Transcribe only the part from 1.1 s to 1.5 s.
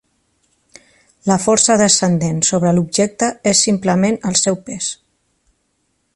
La